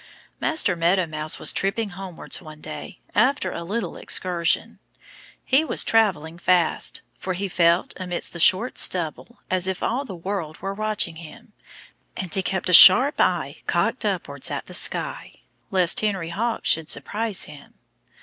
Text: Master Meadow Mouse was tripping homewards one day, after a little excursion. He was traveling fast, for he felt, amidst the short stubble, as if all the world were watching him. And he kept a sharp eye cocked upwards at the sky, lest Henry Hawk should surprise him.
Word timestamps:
Master 0.39 0.75
Meadow 0.75 1.05
Mouse 1.05 1.37
was 1.37 1.53
tripping 1.53 1.89
homewards 1.89 2.41
one 2.41 2.59
day, 2.59 2.97
after 3.13 3.51
a 3.51 3.61
little 3.63 3.97
excursion. 3.97 4.79
He 5.45 5.63
was 5.63 5.83
traveling 5.83 6.39
fast, 6.39 7.03
for 7.19 7.33
he 7.33 7.47
felt, 7.47 7.93
amidst 7.97 8.33
the 8.33 8.39
short 8.39 8.79
stubble, 8.79 9.41
as 9.51 9.67
if 9.67 9.83
all 9.83 10.03
the 10.03 10.15
world 10.15 10.57
were 10.57 10.73
watching 10.73 11.17
him. 11.17 11.53
And 12.17 12.33
he 12.33 12.41
kept 12.41 12.67
a 12.69 12.73
sharp 12.73 13.21
eye 13.21 13.57
cocked 13.67 14.03
upwards 14.03 14.49
at 14.49 14.65
the 14.65 14.73
sky, 14.73 15.33
lest 15.69 15.99
Henry 16.01 16.29
Hawk 16.29 16.65
should 16.65 16.89
surprise 16.89 17.43
him. 17.43 17.75